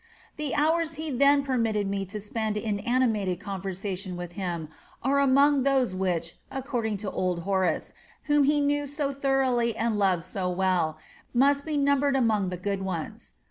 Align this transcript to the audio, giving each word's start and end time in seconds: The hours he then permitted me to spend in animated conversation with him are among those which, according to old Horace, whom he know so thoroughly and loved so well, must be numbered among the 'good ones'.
The 0.37 0.55
hours 0.55 0.93
he 0.95 1.11
then 1.11 1.43
permitted 1.43 1.85
me 1.87 2.05
to 2.05 2.19
spend 2.19 2.57
in 2.57 2.79
animated 2.79 3.39
conversation 3.39 4.17
with 4.17 4.31
him 4.31 4.67
are 5.03 5.19
among 5.19 5.61
those 5.61 5.93
which, 5.93 6.37
according 6.49 6.97
to 7.05 7.11
old 7.11 7.41
Horace, 7.43 7.93
whom 8.23 8.45
he 8.45 8.61
know 8.61 8.87
so 8.87 9.13
thoroughly 9.13 9.75
and 9.77 9.99
loved 9.99 10.23
so 10.23 10.49
well, 10.49 10.97
must 11.35 11.65
be 11.67 11.77
numbered 11.77 12.15
among 12.15 12.49
the 12.49 12.57
'good 12.57 12.81
ones'. 12.81 13.33